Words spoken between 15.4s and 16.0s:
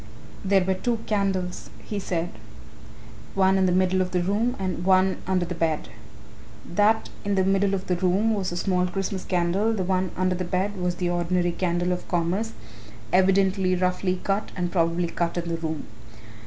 the room.